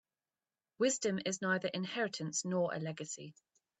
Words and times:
Wisdom 0.79 1.19
is 1.27 1.43
neither 1.43 1.67
inheritance 1.67 2.43
nor 2.43 2.73
a 2.73 2.79
legacy. 2.79 3.35